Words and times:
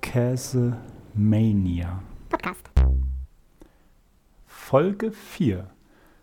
Käsemania. 0.00 2.02
Podcast. 2.28 2.70
Folge 4.44 5.12
4. 5.12 5.70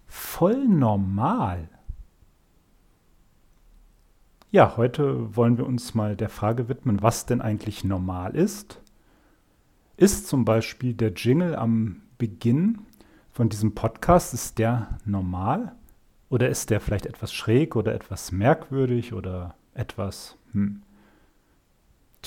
Voll 0.08 0.68
normal. 0.68 1.70
Ja, 4.52 4.78
heute 4.78 5.36
wollen 5.36 5.58
wir 5.58 5.66
uns 5.66 5.94
mal 5.94 6.16
der 6.16 6.30
Frage 6.30 6.70
widmen, 6.70 7.02
was 7.02 7.26
denn 7.26 7.42
eigentlich 7.42 7.84
normal 7.84 8.36
ist. 8.36 8.82
Ist 9.96 10.28
zum 10.28 10.46
Beispiel 10.46 10.94
der 10.94 11.14
Jingle 11.14 11.56
am 11.56 12.02
Beginn 12.18 12.80
von 13.32 13.50
diesem 13.50 13.74
Podcast, 13.74 14.34
ist 14.34 14.60
der 14.60 15.00
normal? 15.06 15.76
Oder 16.30 16.50
ist 16.50 16.70
der 16.70 16.82
vielleicht 16.82 17.06
etwas 17.06 17.34
schräg 17.34 17.76
oder 17.76 17.94
etwas 17.94 18.32
merkwürdig 18.32 19.14
oder 19.14 19.56
etwas, 19.74 20.38
hm. 20.52 20.82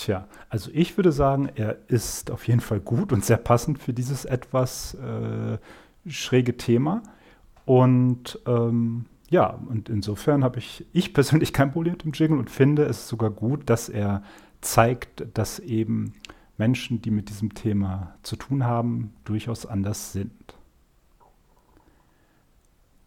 Tja, 0.01 0.27
also 0.48 0.71
ich 0.73 0.96
würde 0.96 1.12
sagen, 1.12 1.51
er 1.56 1.77
ist 1.88 2.30
auf 2.30 2.48
jeden 2.48 2.61
Fall 2.61 2.80
gut 2.80 3.12
und 3.12 3.23
sehr 3.23 3.37
passend 3.37 3.79
für 3.79 3.93
dieses 3.93 4.24
etwas 4.24 4.95
äh, 4.95 5.59
schräge 6.09 6.57
Thema. 6.57 7.02
Und 7.66 8.38
ähm, 8.47 9.05
ja, 9.29 9.60
und 9.69 9.91
insofern 9.91 10.43
habe 10.43 10.59
ich, 10.59 10.87
ich 10.95 11.12
persönlich 11.12 11.52
kein 11.52 11.71
Problem 11.71 11.93
mit 11.93 12.05
dem 12.05 12.12
Jingle 12.12 12.38
und 12.38 12.48
finde 12.48 12.84
es 12.84 13.09
sogar 13.09 13.29
gut, 13.29 13.69
dass 13.69 13.91
er 13.91 14.23
zeigt, 14.62 15.27
dass 15.34 15.59
eben 15.59 16.15
Menschen, 16.57 17.02
die 17.02 17.10
mit 17.10 17.29
diesem 17.29 17.52
Thema 17.52 18.15
zu 18.23 18.37
tun 18.37 18.65
haben, 18.65 19.12
durchaus 19.24 19.66
anders 19.66 20.12
sind. 20.12 20.32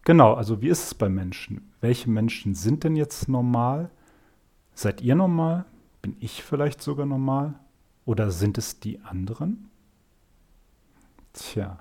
Genau, 0.04 0.34
also 0.34 0.62
wie 0.62 0.68
ist 0.68 0.84
es 0.84 0.94
bei 0.94 1.08
Menschen? 1.08 1.72
Welche 1.80 2.08
Menschen 2.08 2.54
sind 2.54 2.84
denn 2.84 2.94
jetzt 2.94 3.28
normal? 3.28 3.90
Seid 4.74 5.00
ihr 5.00 5.16
normal? 5.16 5.64
Bin 6.04 6.16
ich 6.20 6.42
vielleicht 6.42 6.82
sogar 6.82 7.06
normal? 7.06 7.54
Oder 8.04 8.30
sind 8.30 8.58
es 8.58 8.78
die 8.78 9.00
anderen? 9.00 9.70
Tja, 11.32 11.78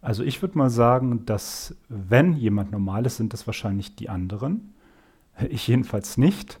also 0.00 0.22
ich 0.22 0.40
würde 0.40 0.56
mal 0.56 0.70
sagen, 0.70 1.26
dass 1.26 1.76
wenn 1.90 2.32
jemand 2.32 2.72
normal 2.72 3.04
ist, 3.04 3.18
sind 3.18 3.34
das 3.34 3.46
wahrscheinlich 3.46 3.94
die 3.96 4.08
anderen. 4.08 4.72
Ich 5.50 5.68
jedenfalls 5.68 6.16
nicht. 6.16 6.58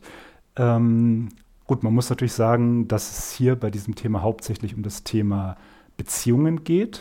Ähm, 0.56 1.30
gut, 1.66 1.82
man 1.82 1.94
muss 1.94 2.10
natürlich 2.10 2.34
sagen, 2.34 2.86
dass 2.86 3.18
es 3.18 3.32
hier 3.32 3.56
bei 3.56 3.70
diesem 3.70 3.94
Thema 3.94 4.20
hauptsächlich 4.20 4.74
um 4.74 4.82
das 4.82 5.04
Thema 5.04 5.56
Beziehungen 5.96 6.64
geht. 6.64 7.00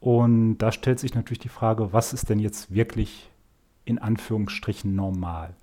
Und 0.00 0.58
da 0.58 0.70
stellt 0.70 0.98
sich 0.98 1.14
natürlich 1.14 1.38
die 1.38 1.48
Frage, 1.48 1.94
was 1.94 2.12
ist 2.12 2.28
denn 2.28 2.40
jetzt 2.40 2.74
wirklich 2.74 3.30
in 3.86 3.98
Anführungsstrichen 3.98 4.94
normal? 4.94 5.56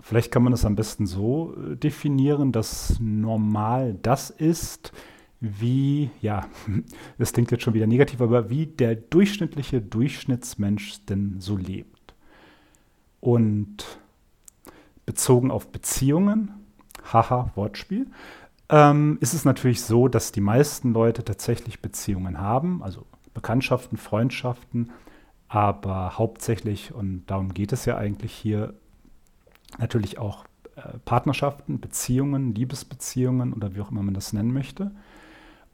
Vielleicht 0.00 0.30
kann 0.30 0.42
man 0.42 0.52
es 0.52 0.64
am 0.64 0.76
besten 0.76 1.06
so 1.06 1.54
äh, 1.56 1.76
definieren, 1.76 2.52
dass 2.52 2.98
normal 3.00 3.98
das 4.00 4.30
ist, 4.30 4.92
wie, 5.40 6.10
ja, 6.20 6.46
das 7.18 7.32
klingt 7.32 7.50
jetzt 7.50 7.64
schon 7.64 7.74
wieder 7.74 7.86
negativ, 7.86 8.20
aber 8.20 8.50
wie 8.50 8.66
der 8.66 8.94
durchschnittliche 8.94 9.80
Durchschnittsmensch 9.80 11.04
denn 11.06 11.40
so 11.40 11.56
lebt. 11.56 12.14
Und 13.20 13.98
bezogen 15.04 15.50
auf 15.50 15.72
Beziehungen, 15.72 16.52
haha, 17.12 17.50
Wortspiel, 17.54 18.06
ähm, 18.68 19.18
ist 19.20 19.34
es 19.34 19.44
natürlich 19.44 19.82
so, 19.82 20.08
dass 20.08 20.32
die 20.32 20.40
meisten 20.40 20.92
Leute 20.92 21.24
tatsächlich 21.24 21.82
Beziehungen 21.82 22.38
haben, 22.38 22.82
also 22.82 23.04
Bekanntschaften, 23.34 23.98
Freundschaften, 23.98 24.92
aber 25.48 26.16
hauptsächlich, 26.16 26.94
und 26.94 27.26
darum 27.26 27.52
geht 27.52 27.72
es 27.72 27.84
ja 27.84 27.96
eigentlich 27.96 28.32
hier, 28.32 28.74
natürlich 29.78 30.18
auch 30.18 30.44
äh, 30.76 30.98
Partnerschaften, 31.04 31.80
Beziehungen, 31.80 32.54
Liebesbeziehungen 32.54 33.52
oder 33.52 33.74
wie 33.74 33.80
auch 33.80 33.90
immer 33.90 34.02
man 34.02 34.14
das 34.14 34.32
nennen 34.32 34.52
möchte. 34.52 34.90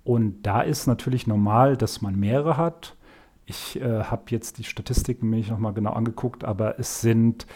Und 0.04 0.42
da 0.42 0.60
ist 0.60 0.86
natürlich 0.86 1.26
normal, 1.26 1.76
dass 1.76 2.00
man 2.00 2.16
mehrere 2.18 2.56
hat. 2.56 2.96
Ich 3.44 3.80
äh, 3.80 4.04
habe 4.04 4.24
jetzt 4.28 4.58
die 4.58 4.64
Statistiken 4.64 5.28
mir 5.28 5.44
nochmal 5.48 5.72
genau 5.72 5.92
angeguckt, 5.92 6.44
aber 6.44 6.78
es 6.78 7.00
sind 7.00 7.46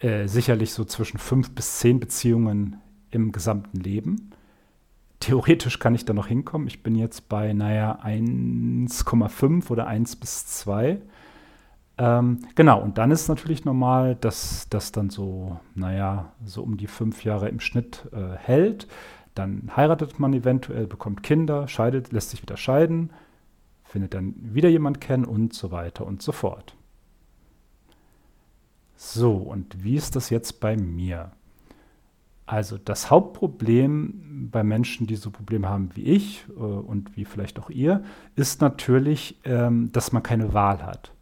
äh, 0.00 0.28
sicherlich 0.28 0.72
so 0.72 0.84
zwischen 0.84 1.18
fünf 1.18 1.54
bis 1.54 1.78
zehn 1.78 1.98
Beziehungen 1.98 2.76
im 3.10 3.32
gesamten 3.32 3.78
Leben. 3.78 4.30
Theoretisch 5.20 5.80
kann 5.80 5.94
ich 5.94 6.04
da 6.04 6.12
noch 6.12 6.28
hinkommen. 6.28 6.68
Ich 6.68 6.82
bin 6.82 6.94
jetzt 6.94 7.28
bei, 7.28 7.52
naja, 7.52 7.98
1,5 8.04 9.70
oder 9.70 9.88
1 9.88 10.16
bis 10.16 10.46
2. 10.46 11.00
Ähm, 11.98 12.38
genau, 12.54 12.80
und 12.80 12.96
dann 12.96 13.10
ist 13.10 13.22
es 13.22 13.28
natürlich 13.28 13.64
normal, 13.64 14.14
dass 14.14 14.68
das 14.70 14.92
dann 14.92 15.10
so, 15.10 15.58
naja, 15.74 16.32
so 16.44 16.62
um 16.62 16.76
die 16.76 16.86
fünf 16.86 17.24
Jahre 17.24 17.48
im 17.48 17.58
Schnitt 17.58 18.08
äh, 18.12 18.36
hält. 18.36 18.86
Dann 19.34 19.70
heiratet 19.76 20.18
man 20.20 20.32
eventuell, 20.32 20.86
bekommt 20.86 21.22
Kinder, 21.22 21.66
scheidet, 21.66 22.12
lässt 22.12 22.30
sich 22.30 22.42
wieder 22.42 22.56
scheiden, 22.56 23.10
findet 23.82 24.14
dann 24.14 24.34
wieder 24.38 24.68
jemand 24.68 25.00
kennen 25.00 25.24
und 25.24 25.54
so 25.54 25.72
weiter 25.72 26.06
und 26.06 26.22
so 26.22 26.32
fort. 26.32 26.76
So, 28.96 29.34
und 29.34 29.82
wie 29.82 29.94
ist 29.94 30.16
das 30.16 30.30
jetzt 30.30 30.60
bei 30.60 30.76
mir? 30.76 31.32
Also 32.46 32.78
das 32.78 33.10
Hauptproblem 33.10 34.48
bei 34.50 34.64
Menschen, 34.64 35.06
die 35.06 35.16
so 35.16 35.30
Probleme 35.30 35.68
haben 35.68 35.90
wie 35.94 36.04
ich 36.04 36.46
äh, 36.48 36.60
und 36.60 37.16
wie 37.16 37.24
vielleicht 37.24 37.58
auch 37.58 37.70
ihr, 37.70 38.04
ist 38.36 38.60
natürlich, 38.60 39.38
ähm, 39.44 39.92
dass 39.92 40.12
man 40.12 40.22
keine 40.22 40.54
Wahl 40.54 40.84
hat. 40.84 41.12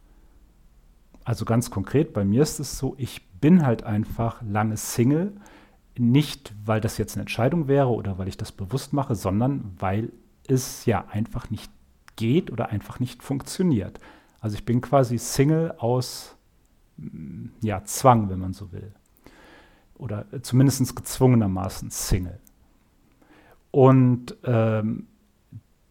Also 1.27 1.43
ganz 1.43 1.69
konkret, 1.69 2.13
bei 2.13 2.23
mir 2.23 2.41
ist 2.41 2.57
es 2.61 2.77
so, 2.77 2.95
ich 2.97 3.27
bin 3.41 3.65
halt 3.65 3.83
einfach 3.83 4.41
lange 4.41 4.77
Single. 4.77 5.33
Nicht, 5.97 6.53
weil 6.63 6.79
das 6.79 6.97
jetzt 6.97 7.15
eine 7.15 7.23
Entscheidung 7.23 7.67
wäre 7.67 7.89
oder 7.89 8.17
weil 8.17 8.29
ich 8.29 8.37
das 8.37 8.53
bewusst 8.53 8.93
mache, 8.93 9.13
sondern 9.13 9.75
weil 9.77 10.13
es 10.47 10.85
ja 10.85 11.03
einfach 11.09 11.49
nicht 11.49 11.69
geht 12.15 12.49
oder 12.49 12.69
einfach 12.69 13.01
nicht 13.01 13.23
funktioniert. 13.23 13.99
Also 14.39 14.55
ich 14.55 14.63
bin 14.63 14.79
quasi 14.79 15.17
Single 15.17 15.73
aus 15.79 16.37
mm, 16.95 17.47
ja, 17.61 17.83
Zwang, 17.83 18.29
wenn 18.29 18.39
man 18.39 18.53
so 18.53 18.71
will. 18.71 18.93
Oder 19.95 20.27
zumindest 20.43 20.95
gezwungenermaßen 20.95 21.89
Single. 21.89 22.39
Und 23.71 24.37
ähm, 24.45 25.07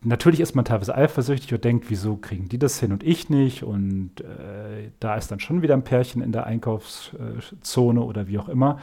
natürlich 0.07 0.41
ist 0.41 0.55
man 0.55 0.65
teilweise 0.65 0.95
eifersüchtig 0.95 1.53
und 1.53 1.65
denkt, 1.65 1.91
wieso 1.91 2.17
kriegen 2.17 2.49
die 2.49 2.59
das 2.59 2.79
hin 2.79 2.93
und 2.93 3.03
ich 3.03 3.29
nicht? 3.29 3.63
Und 3.63 4.21
äh, 4.21 4.91
da 5.01 5.17
ist 5.17 5.31
dann 5.31 5.41
schon 5.41 5.63
wieder 5.63 5.75
ein 5.75 5.85
Pärchen 5.85 6.23
in 6.23 6.33
der 6.33 6.47
Einkaufszone 6.47 8.01
oder 8.01 8.29
wie 8.29 8.39
auch 8.39 8.49
immer. 8.49 8.79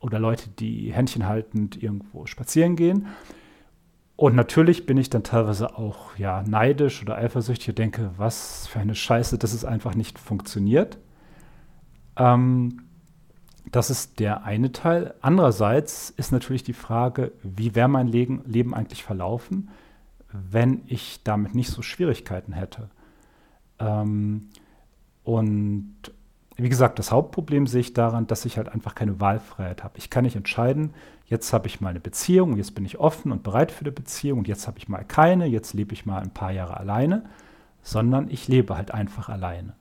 Oder 0.00 0.18
Leute, 0.18 0.48
die 0.48 0.92
Händchen 0.92 1.28
haltend 1.28 1.80
irgendwo 1.80 2.26
spazieren 2.26 2.74
gehen. 2.74 3.06
Und 4.16 4.34
natürlich 4.34 4.86
bin 4.86 4.96
ich 4.96 5.10
dann 5.10 5.22
teilweise 5.22 5.76
auch 5.76 6.16
ja, 6.16 6.42
neidisch 6.42 7.02
oder 7.02 7.16
eifersüchtig 7.16 7.70
und 7.70 7.78
denke, 7.78 8.10
was 8.16 8.66
für 8.66 8.80
eine 8.80 8.94
Scheiße, 8.94 9.38
dass 9.38 9.52
es 9.52 9.64
einfach 9.64 9.94
nicht 9.94 10.18
funktioniert. 10.18 10.98
Ähm, 12.16 12.82
das 13.70 13.90
ist 13.90 14.20
der 14.20 14.44
eine 14.44 14.72
Teil. 14.72 15.14
Andererseits 15.20 16.10
ist 16.10 16.32
natürlich 16.32 16.62
die 16.62 16.72
Frage, 16.72 17.32
wie 17.42 17.74
wäre 17.74 17.88
mein 17.88 18.08
Leben 18.08 18.74
eigentlich 18.74 19.04
verlaufen, 19.04 19.70
wenn 20.32 20.82
ich 20.86 21.22
damit 21.24 21.54
nicht 21.54 21.70
so 21.70 21.82
Schwierigkeiten 21.82 22.52
hätte. 22.52 22.88
Ähm, 23.78 24.48
und 25.24 25.94
wie 26.56 26.68
gesagt, 26.68 26.98
das 26.98 27.10
Hauptproblem 27.10 27.66
sehe 27.66 27.80
ich 27.80 27.94
daran, 27.94 28.26
dass 28.26 28.44
ich 28.44 28.56
halt 28.56 28.68
einfach 28.68 28.94
keine 28.94 29.20
Wahlfreiheit 29.20 29.82
habe. 29.84 29.98
Ich 29.98 30.10
kann 30.10 30.24
nicht 30.24 30.36
entscheiden, 30.36 30.94
jetzt 31.26 31.52
habe 31.52 31.66
ich 31.66 31.80
mal 31.80 31.90
eine 31.90 32.00
Beziehung, 32.00 32.56
jetzt 32.56 32.74
bin 32.74 32.84
ich 32.84 32.98
offen 32.98 33.32
und 33.32 33.42
bereit 33.42 33.72
für 33.72 33.84
eine 33.84 33.92
Beziehung 33.92 34.40
und 34.40 34.48
jetzt 34.48 34.66
habe 34.66 34.78
ich 34.78 34.88
mal 34.88 35.04
keine, 35.04 35.46
jetzt 35.46 35.72
lebe 35.72 35.94
ich 35.94 36.04
mal 36.04 36.20
ein 36.20 36.34
paar 36.34 36.52
Jahre 36.52 36.76
alleine, 36.76 37.24
sondern 37.82 38.28
ich 38.28 38.48
lebe 38.48 38.76
halt 38.76 38.92
einfach 38.92 39.28
alleine. 39.28 39.74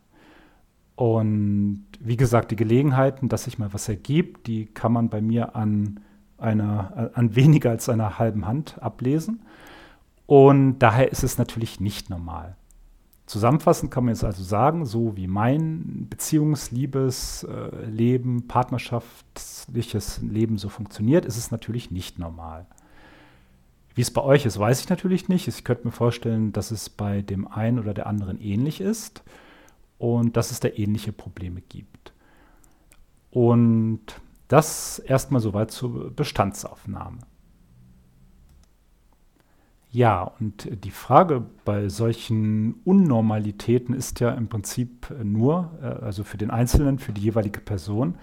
Und 0.95 1.85
wie 1.99 2.17
gesagt, 2.17 2.51
die 2.51 2.55
Gelegenheiten, 2.55 3.27
dass 3.27 3.45
sich 3.45 3.57
mal 3.57 3.73
was 3.73 3.89
ergibt, 3.89 4.47
die 4.47 4.65
kann 4.67 4.93
man 4.93 5.09
bei 5.09 5.21
mir 5.21 5.55
an 5.55 5.99
einer, 6.37 7.11
an 7.13 7.35
weniger 7.35 7.71
als 7.71 7.89
einer 7.89 8.19
halben 8.19 8.47
Hand 8.47 8.81
ablesen. 8.81 9.41
Und 10.25 10.79
daher 10.79 11.11
ist 11.11 11.23
es 11.23 11.37
natürlich 11.37 11.79
nicht 11.79 12.09
normal. 12.09 12.57
Zusammenfassend 13.25 13.91
kann 13.91 14.05
man 14.05 14.13
jetzt 14.13 14.25
also 14.25 14.43
sagen, 14.43 14.85
so 14.85 15.15
wie 15.15 15.27
mein 15.27 16.07
Beziehungsliebes-Leben, 16.09 18.47
partnerschaftliches 18.47 20.21
Leben 20.21 20.57
so 20.57 20.69
funktioniert, 20.69 21.25
ist 21.25 21.37
es 21.37 21.51
natürlich 21.51 21.91
nicht 21.91 22.17
normal. 22.19 22.65
Wie 23.95 24.01
es 24.01 24.11
bei 24.11 24.21
euch 24.21 24.45
ist, 24.45 24.59
weiß 24.59 24.81
ich 24.81 24.89
natürlich 24.89 25.29
nicht. 25.29 25.47
Ich 25.47 25.63
könnte 25.63 25.85
mir 25.85 25.91
vorstellen, 25.91 26.51
dass 26.51 26.71
es 26.71 26.89
bei 26.89 27.21
dem 27.21 27.47
einen 27.47 27.79
oder 27.79 27.93
der 27.93 28.07
anderen 28.07 28.41
ähnlich 28.41 28.81
ist 28.81 29.23
und 29.97 30.35
dass 30.35 30.51
es 30.51 30.59
da 30.59 30.67
ähnliche 30.67 31.13
Probleme 31.13 31.61
gibt. 31.61 32.11
Und 33.29 34.01
das 34.47 34.99
erstmal 34.99 35.39
soweit 35.39 35.71
zur 35.71 36.11
Bestandsaufnahme. 36.11 37.19
Ja, 39.93 40.23
und 40.39 40.69
die 40.85 40.91
Frage 40.91 41.43
bei 41.65 41.89
solchen 41.89 42.75
Unnormalitäten 42.85 43.93
ist 43.93 44.21
ja 44.21 44.31
im 44.31 44.47
Prinzip 44.47 45.13
nur, 45.21 45.71
äh, 45.81 45.85
also 45.85 46.23
für 46.23 46.37
den 46.37 46.49
Einzelnen, 46.49 46.97
für 46.97 47.11
die 47.11 47.21
jeweilige 47.21 47.59
Person, 47.59 48.15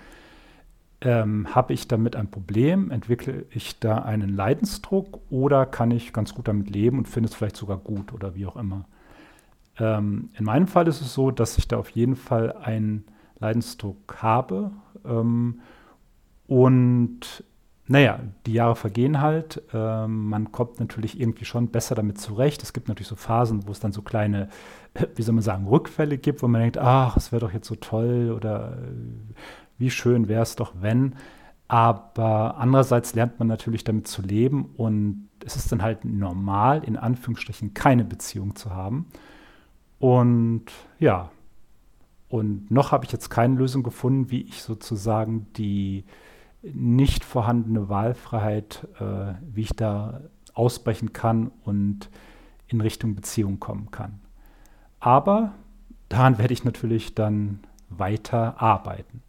ähm, 1.03 1.55
habe 1.55 1.75
ich 1.75 1.87
damit 1.87 2.17
ein 2.17 2.31
Problem? 2.31 2.91
Entwickle 2.91 3.45
ich 3.51 3.79
da 3.79 3.99
einen 3.99 4.31
Leidensdruck 4.31 5.21
oder 5.31 5.67
kann 5.67 5.91
ich 5.91 6.13
ganz 6.15 6.35
gut 6.35 6.49
damit 6.49 6.71
leben 6.71 6.99
und 6.99 7.09
finde 7.09 7.29
es 7.29 7.35
vielleicht 7.35 7.57
sogar 7.57 7.77
gut 7.77 8.13
oder 8.15 8.35
wie 8.35 8.47
auch 8.47 8.57
immer? 8.57 8.87
Ähm, 9.79 10.31
in 10.39 10.47
meinem 10.47 10.69
Fall 10.69 10.89
ist 10.89 11.03
es 11.03 11.15
so, 11.15 11.31
dass 11.31 11.59
ich 11.59 11.69
da 11.69 11.79
auf 11.79 11.91
jeden 11.91 12.17
Fall 12.17 12.53
einen 12.53 13.05
Leidensdruck 13.41 14.23
habe. 14.23 14.73
Ähm, 15.05 15.61
und 16.47 17.45
naja, 17.89 18.21
die 18.47 18.53
Jahre 18.53 18.77
vergehen 18.77 19.21
halt. 19.21 19.63
Ähm, 19.73 20.29
man 20.29 20.53
kommt 20.53 20.79
natürlich 20.79 21.19
irgendwie 21.19 21.47
schon 21.47 21.69
besser 21.69 21.95
damit 21.95 22.21
zurecht. 22.21 22.63
Es 22.63 22.75
gibt 22.75 22.89
natürlich 22.89 23.09
so 23.09 23.17
Phasen, 23.17 23.67
wo 23.67 23.73
es 23.73 23.81
dann 23.81 23.93
so 23.93 24.03
kleine, 24.03 24.49
wie 25.17 25.23
soll 25.23 25.35
man 25.35 25.43
sagen, 25.43 25.67
Rückfälle 25.67 26.19
gibt, 26.19 26.43
wo 26.43 26.49
man 26.49 26.61
denkt, 26.61 26.79
ach, 26.79 27.17
es 27.17 27.33
wäre 27.33 27.41
doch 27.41 27.53
jetzt 27.53 27.67
so 27.67 27.77
toll 27.77 28.33
oder 28.37 28.77
äh, 28.77 29.35
wie 29.79 29.91
schön 29.91 30.29
wäre 30.29 30.43
es 30.43 30.55
doch, 30.55 30.75
wenn. 30.81 31.15
Aber 31.67 32.57
andererseits 32.59 33.15
lernt 33.15 33.39
man 33.39 33.49
natürlich 33.49 33.85
damit 33.85 34.07
zu 34.07 34.23
leben 34.23 34.71
und 34.77 35.29
es 35.45 35.57
ist 35.57 35.73
dann 35.73 35.83
halt 35.83 36.05
normal, 36.05 36.83
in 36.85 36.97
Anführungsstrichen 36.97 37.75
keine 37.75 38.05
Beziehung 38.05 38.55
zu 38.55 38.75
haben. 38.75 39.07
Und 39.99 40.65
ja, 40.99 41.31
und 42.29 42.71
noch 42.71 42.93
habe 42.93 43.07
ich 43.07 43.13
jetzt 43.13 43.31
keine 43.31 43.55
Lösung 43.55 43.83
gefunden, 43.83 44.31
wie 44.31 44.43
ich 44.43 44.63
sozusagen 44.63 45.47
die 45.57 46.05
nicht 46.63 47.25
vorhandene 47.25 47.89
Wahlfreiheit, 47.89 48.87
äh, 49.01 49.35
wie 49.53 49.63
ich 49.63 49.73
da 49.73 50.21
ausbrechen 50.55 51.13
kann 51.13 51.51
und 51.65 52.11
in 52.67 52.81
Richtung 52.81 53.15
Beziehung 53.15 53.61
kommen 53.61 53.91
kann. 53.91 54.21
Aber 55.01 55.55
daran 56.09 56.39
werde 56.39 56.53
ich 56.53 56.65
natürlich 56.65 57.15
dann 57.15 57.61
weiter 57.89 58.61
arbeiten. 58.61 59.23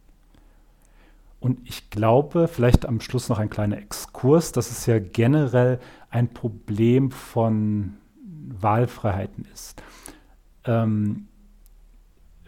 Und 1.38 1.66
ich 1.66 1.88
glaube, 1.88 2.48
vielleicht 2.48 2.84
am 2.84 3.00
Schluss 3.00 3.30
noch 3.30 3.38
ein 3.38 3.48
kleiner 3.48 3.78
Exkurs, 3.78 4.52
dass 4.52 4.70
es 4.70 4.84
ja 4.84 4.98
generell 4.98 5.80
ein 6.10 6.28
Problem 6.28 7.10
von 7.10 7.96
Wahlfreiheiten 8.60 9.46
ist. 9.52 9.82
Ähm, 10.64 11.28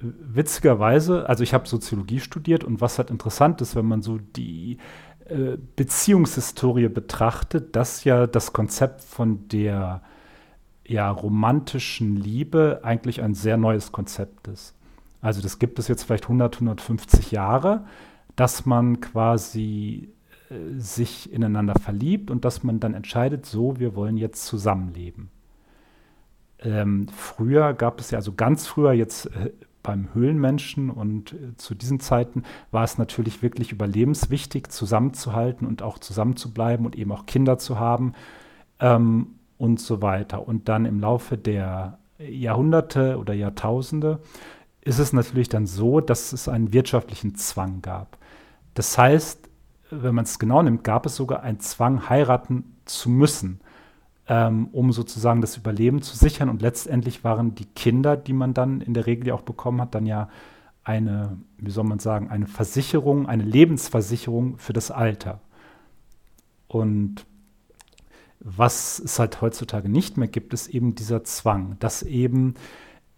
witzigerweise, 0.03 1.29
also 1.29 1.43
ich 1.43 1.55
habe 1.55 1.69
Soziologie 1.69 2.21
studiert 2.21 2.65
und 2.65 2.81
was 2.81 2.99
halt 2.99 3.11
interessant 3.11 3.61
ist, 3.61 3.77
wenn 3.77 3.87
man 3.87 4.03
so 4.03 4.19
die 4.19 4.79
äh, 5.27 5.57
Beziehungshistorie 5.77 6.89
betrachtet, 6.89 7.77
dass 7.77 8.05
ja 8.05 8.27
das 8.27 8.53
Konzept 8.53 9.03
von 9.03 9.49
der 9.49 10.03
ja, 10.87 11.11
romantischen 11.11 12.17
Liebe 12.17 12.81
eigentlich 12.83 13.23
ein 13.23 13.35
sehr 13.35 13.57
neues 13.57 13.93
Konzept 13.93 14.49
ist. 14.49 14.75
Also 15.21 15.41
das 15.41 15.59
gibt 15.59 15.79
es 15.79 15.89
jetzt 15.89 16.03
vielleicht 16.03 16.25
100, 16.25 16.57
150 16.57 17.31
Jahre, 17.31 17.85
dass 18.35 18.67
man 18.67 19.01
quasi 19.01 20.11
äh, 20.51 20.79
sich 20.79 21.33
ineinander 21.33 21.75
verliebt 21.81 22.31
und 22.31 22.45
dass 22.45 22.65
man 22.65 22.81
dann 22.81 22.95
entscheidet, 22.95 23.47
so, 23.47 23.79
wir 23.79 23.95
wollen 23.95 24.17
jetzt 24.17 24.45
zusammenleben. 24.47 25.31
Ähm, 26.59 27.07
früher 27.09 27.73
gab 27.75 28.01
es 28.01 28.11
ja, 28.11 28.19
also 28.19 28.33
ganz 28.35 28.67
früher, 28.67 28.93
jetzt 28.93 29.27
äh, 29.27 29.53
beim 29.83 30.15
Höhlenmenschen 30.15 30.91
und 30.91 31.33
äh, 31.33 31.57
zu 31.57 31.75
diesen 31.75 32.01
Zeiten 32.01 32.43
war 32.71 32.85
es 32.85 32.99
natürlich 32.99 33.43
wirklich 33.43 33.73
überlebenswichtig, 33.73 34.69
zusammenzuhalten 34.69 35.67
und 35.67 35.83
auch 35.83 35.99
zusammenzubleiben 35.99 36.87
und 36.87 36.97
eben 36.97 37.13
auch 37.13 37.27
Kinder 37.27 37.59
zu 37.59 37.79
haben 37.79 38.13
ähm, 38.81 39.39
und 39.59 39.81
so 39.81 40.03
weiter. 40.03 40.47
Und 40.47 40.69
dann 40.69 40.85
im 40.85 41.01
Laufe 41.01 41.37
der 41.37 41.99
Jahrhunderte 42.19 43.19
oder 43.19 43.35
Jahrtausende 43.35 44.21
ist 44.81 44.99
es 44.99 45.13
natürlich 45.13 45.49
dann 45.49 45.67
so, 45.67 46.01
dass 46.01 46.33
es 46.33 46.49
einen 46.49 46.73
wirtschaftlichen 46.73 47.35
Zwang 47.35 47.83
gab. 47.83 48.19
Das 48.75 48.97
heißt, 48.99 49.49
wenn 49.91 50.15
man 50.15 50.25
es 50.25 50.39
genau 50.39 50.63
nimmt, 50.63 50.85
gab 50.85 51.07
es 51.07 51.17
sogar 51.17 51.43
einen 51.43 51.61
Zwang, 51.61 52.09
heiraten 52.09 52.77
zu 52.85 53.11
müssen 53.11 53.61
ähm, 54.29 54.69
um 54.73 54.93
sozusagen 54.93 55.41
das 55.41 55.57
Überleben 55.57 56.03
zu 56.03 56.17
sichern. 56.17 56.49
Und 56.49 56.63
letztendlich 56.63 57.25
waren 57.25 57.55
die 57.55 57.67
Kinder, 57.67 58.17
die 58.17 58.33
man 58.33 58.55
dann 58.55 58.81
in 58.81 58.95
der 58.95 59.07
Regel 59.07 59.29
ja 59.29 59.35
auch 59.35 59.43
bekommen 59.43 59.81
hat, 59.81 59.95
dann 59.95 60.07
ja 60.07 60.29
eine, 60.85 61.39
wie 61.59 61.71
soll 61.71 61.85
man 61.85 61.99
sagen, 61.99 62.29
eine 62.29 62.47
Versicherung, 62.47 63.29
eine 63.29 63.45
Lebensversicherung 63.45 64.59
für 64.59 64.73
das 64.73 64.91
Alter. 64.91 65.41
Und 66.67 67.27
was 68.41 68.99
es 68.99 69.19
halt 69.19 69.41
heutzutage 69.41 69.89
nicht 69.89 70.17
mehr 70.17 70.29
gibt, 70.29 70.53
ist 70.53 70.69
eben 70.69 70.95
dieser 70.95 71.23
Zwang, 71.23 71.77
dass 71.79 72.03
eben 72.03 72.55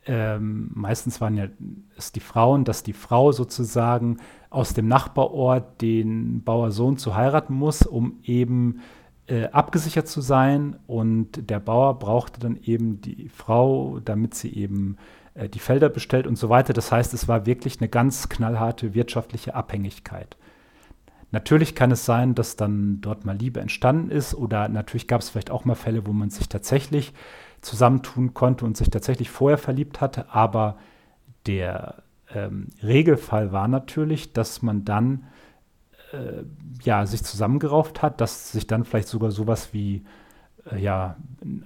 ähm, 0.07 0.71
meistens 0.75 1.21
waren 1.21 1.37
ja 1.37 1.47
es 1.97 2.13
die 2.13 2.21
Frauen, 2.21 2.65
dass 2.65 2.83
die 2.83 2.93
Frau 2.93 3.33
sozusagen 3.33 4.19
aus 4.51 4.75
dem 4.75 4.87
Nachbarort 4.87 5.81
den 5.81 6.43
Bauersohn 6.45 6.99
zu 6.99 7.15
heiraten 7.15 7.55
muss, 7.55 7.83
um 7.83 8.19
eben 8.23 8.81
äh, 9.27 9.47
abgesichert 9.47 10.09
zu 10.09 10.21
sein 10.21 10.77
und 10.87 11.49
der 11.51 11.61
Bauer 11.61 11.99
brauchte 11.99 12.41
dann 12.41 12.59
eben 12.63 13.01
die 13.01 13.29
Frau, 13.29 14.01
damit 14.05 14.35
sie 14.35 14.55
eben 14.55 14.97
äh, 15.35 15.49
die 15.49 15.59
Felder 15.59 15.89
bestellt 15.89 16.27
und 16.27 16.37
so 16.37 16.49
weiter. 16.49 16.73
Das 16.73 16.93
heißt, 16.93 17.15
es 17.15 17.27
war 17.29 17.47
wirklich 17.47 17.81
eine 17.81 17.89
ganz 17.89 18.29
knallharte 18.29 18.95
wirtschaftliche 18.95 19.55
Abhängigkeit. 19.55 20.37
Natürlich 21.31 21.75
kann 21.75 21.91
es 21.91 22.05
sein, 22.05 22.35
dass 22.35 22.57
dann 22.57 23.01
dort 23.01 23.25
mal 23.25 23.37
Liebe 23.37 23.61
entstanden 23.61 24.11
ist 24.11 24.35
oder 24.35 24.69
natürlich 24.69 25.09
gab 25.09 25.21
es 25.21 25.31
vielleicht 25.31 25.51
auch 25.51 25.65
mal 25.65 25.75
Fälle, 25.75 26.07
wo 26.07 26.13
man 26.13 26.31
sich 26.31 26.49
tatsächlich 26.49 27.13
zusammentun 27.61 28.35
konnte 28.35 28.65
und 28.65 28.77
sich 28.77 28.91
tatsächlich 28.91 29.31
vorher 29.31 29.59
verliebt 29.59 30.01
hatte, 30.01 30.33
aber 30.33 30.77
der 31.47 32.03
ähm, 32.33 32.69
Regelfall 32.83 33.53
war 33.53 33.69
natürlich, 33.69 34.33
dass 34.33 34.63
man 34.63 34.85
dann 34.85 35.25
äh, 36.15 36.45
ja, 36.83 37.07
sich 37.07 37.23
zusammengerauft 37.23 38.03
hat, 38.03 38.21
dass 38.21 38.53
sich 38.53 38.67
dann 38.67 38.85
vielleicht 38.85 39.09
sogar 39.09 39.31
sowas 39.31 39.73
wie 39.73 40.05
äh, 40.71 40.81
ja, 40.81 41.17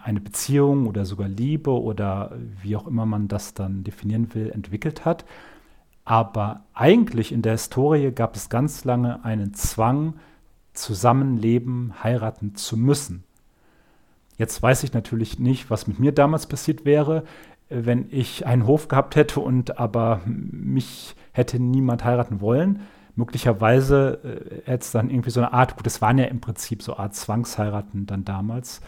eine 0.02 0.20
Beziehung 0.20 0.86
oder 0.86 1.04
sogar 1.04 1.28
Liebe 1.28 1.70
oder 1.70 2.32
wie 2.62 2.76
auch 2.76 2.86
immer 2.86 3.06
man 3.06 3.28
das 3.28 3.54
dann 3.54 3.84
definieren 3.84 4.34
will, 4.34 4.50
entwickelt 4.50 5.04
hat. 5.04 5.24
Aber 6.04 6.62
eigentlich 6.72 7.32
in 7.32 7.42
der 7.42 7.52
Historie 7.52 8.12
gab 8.12 8.34
es 8.34 8.48
ganz 8.48 8.84
lange 8.84 9.24
einen 9.24 9.54
Zwang, 9.54 10.14
zusammenleben, 10.72 11.92
heiraten 12.02 12.54
zu 12.54 12.76
müssen. 12.76 13.24
Jetzt 14.36 14.62
weiß 14.62 14.84
ich 14.84 14.92
natürlich 14.92 15.40
nicht, 15.40 15.70
was 15.70 15.88
mit 15.88 15.98
mir 15.98 16.12
damals 16.12 16.46
passiert 16.46 16.84
wäre, 16.84 17.24
äh, 17.68 17.80
wenn 17.84 18.06
ich 18.10 18.46
einen 18.46 18.66
Hof 18.66 18.88
gehabt 18.88 19.16
hätte 19.16 19.40
und 19.40 19.78
aber 19.78 20.20
mich 20.24 21.14
hätte 21.32 21.60
niemand 21.60 22.04
heiraten 22.04 22.40
wollen 22.40 22.80
möglicherweise 23.18 24.20
äh, 24.24 24.70
hätte 24.70 24.84
es 24.84 24.92
dann 24.92 25.10
irgendwie 25.10 25.30
so 25.30 25.40
eine 25.40 25.52
Art, 25.52 25.76
gut, 25.76 25.84
das 25.84 26.00
waren 26.00 26.18
ja 26.18 26.24
im 26.26 26.40
Prinzip 26.40 26.82
so 26.82 26.94
eine 26.94 27.00
Art 27.00 27.14
Zwangsheiraten 27.16 28.06
dann 28.06 28.25
damals, 28.25 28.80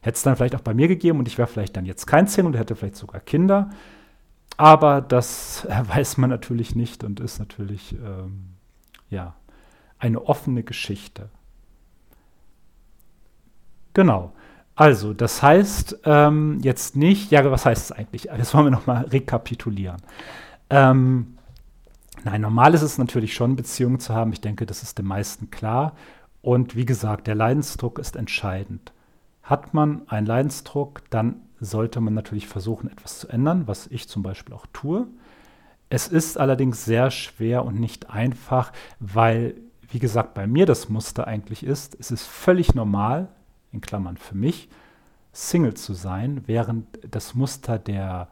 hätte 0.00 0.16
es 0.16 0.22
dann 0.22 0.36
vielleicht 0.36 0.54
auch 0.54 0.60
bei 0.60 0.74
mir 0.74 0.86
gegeben 0.86 1.18
und 1.18 1.26
ich 1.26 1.38
wäre 1.38 1.48
vielleicht 1.48 1.76
dann 1.76 1.86
jetzt 1.86 2.06
kein 2.06 2.28
Single 2.28 2.52
und 2.52 2.58
hätte 2.58 2.76
vielleicht 2.76 2.96
sogar 2.96 3.20
Kinder. 3.20 3.70
Aber 4.58 5.00
das 5.00 5.66
weiß 5.84 6.18
man 6.18 6.30
natürlich 6.30 6.76
nicht 6.76 7.02
und 7.02 7.18
ist 7.18 7.38
natürlich, 7.38 7.94
ähm, 7.94 8.50
ja, 9.08 9.34
eine 9.98 10.22
offene 10.26 10.62
Geschichte. 10.62 11.30
Genau. 13.94 14.32
Also, 14.76 15.12
das 15.12 15.42
heißt 15.42 16.00
ähm, 16.04 16.60
jetzt 16.62 16.94
nicht, 16.94 17.32
ja, 17.32 17.50
was 17.50 17.66
heißt 17.66 17.90
es 17.90 17.92
eigentlich? 17.92 18.28
Das 18.36 18.54
wollen 18.54 18.66
wir 18.66 18.70
nochmal 18.70 19.04
rekapitulieren. 19.06 20.00
Ähm, 20.70 21.37
Nein, 22.24 22.40
normal 22.40 22.74
ist 22.74 22.82
es 22.82 22.98
natürlich 22.98 23.34
schon, 23.34 23.56
Beziehungen 23.56 24.00
zu 24.00 24.14
haben. 24.14 24.32
Ich 24.32 24.40
denke, 24.40 24.66
das 24.66 24.82
ist 24.82 24.98
den 24.98 25.06
meisten 25.06 25.50
klar. 25.50 25.94
Und 26.42 26.76
wie 26.76 26.84
gesagt, 26.84 27.26
der 27.26 27.34
Leidensdruck 27.34 27.98
ist 27.98 28.16
entscheidend. 28.16 28.92
Hat 29.42 29.74
man 29.74 30.02
einen 30.08 30.26
Leidensdruck, 30.26 31.02
dann 31.10 31.42
sollte 31.60 32.00
man 32.00 32.14
natürlich 32.14 32.46
versuchen, 32.46 32.90
etwas 32.90 33.20
zu 33.20 33.28
ändern, 33.28 33.66
was 33.66 33.86
ich 33.88 34.08
zum 34.08 34.22
Beispiel 34.22 34.54
auch 34.54 34.66
tue. 34.72 35.06
Es 35.90 36.06
ist 36.06 36.38
allerdings 36.38 36.84
sehr 36.84 37.10
schwer 37.10 37.64
und 37.64 37.80
nicht 37.80 38.10
einfach, 38.10 38.72
weil, 39.00 39.54
wie 39.88 39.98
gesagt, 39.98 40.34
bei 40.34 40.46
mir 40.46 40.66
das 40.66 40.88
Muster 40.88 41.26
eigentlich 41.26 41.64
ist, 41.64 41.96
es 41.98 42.10
ist 42.10 42.26
völlig 42.26 42.74
normal, 42.74 43.28
in 43.72 43.80
Klammern 43.80 44.16
für 44.16 44.36
mich, 44.36 44.68
Single 45.32 45.74
zu 45.74 45.94
sein, 45.94 46.42
während 46.46 46.86
das 47.10 47.34
Muster 47.34 47.78
der 47.78 48.28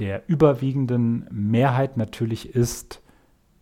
der 0.00 0.28
überwiegenden 0.28 1.26
Mehrheit 1.30 1.96
natürlich 1.96 2.54
ist, 2.54 3.02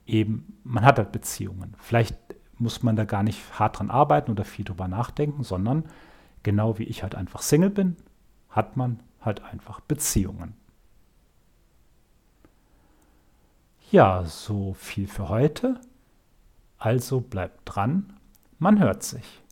eben, 0.07 0.59
man 0.65 0.85
hat 0.85 0.99
halt 0.99 1.13
Beziehungen. 1.13 1.75
Vielleicht 1.79 2.17
muss 2.57 2.83
man 2.83 2.97
da 2.97 3.05
gar 3.05 3.23
nicht 3.23 3.59
hart 3.59 3.79
dran 3.79 3.91
arbeiten 3.91 4.31
oder 4.31 4.45
viel 4.45 4.65
drüber 4.65 4.89
nachdenken, 4.89 5.43
sondern 5.43 5.85
genau 6.43 6.79
wie 6.79 6.85
ich 6.85 7.03
halt 7.03 7.15
einfach 7.15 7.43
Single 7.43 7.71
bin, 7.71 7.97
hat 8.51 8.77
man 8.77 9.01
halt 9.21 9.43
einfach 9.43 9.81
Beziehungen. 9.81 10.55
Ja, 13.91 14.25
so 14.25 14.75
viel 14.75 15.09
für 15.09 15.29
heute. 15.29 15.81
Also 16.79 17.21
bleibt 17.21 17.63
dran, 17.65 18.13
man 18.59 18.79
hört 18.79 19.03
sich. 19.03 19.43